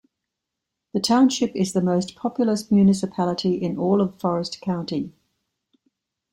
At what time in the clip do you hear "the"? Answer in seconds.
0.95-0.99, 1.73-1.79